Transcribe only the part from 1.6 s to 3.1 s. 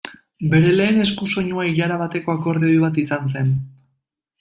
ilara bateko akordeoi bat